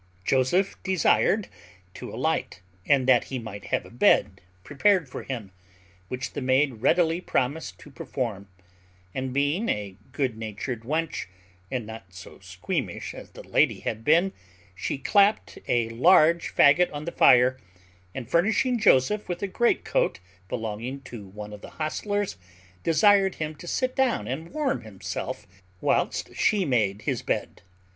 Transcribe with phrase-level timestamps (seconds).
[0.25, 1.47] Joseph desired
[1.93, 5.51] to alight, and that he might have a bed prepared for him,
[6.07, 8.47] which the maid readily promised to perform;
[9.13, 11.27] and, being a good natured wench,
[11.69, 14.33] and not so squeamish as the lady had been,
[14.73, 17.59] she clapt a large fagot on the fire,
[18.15, 22.37] and, furnishing Joseph with a greatcoat belonging to one of the hostlers,
[22.81, 25.45] desired him to sit down and warm himself
[25.79, 27.61] whilst she made his bed.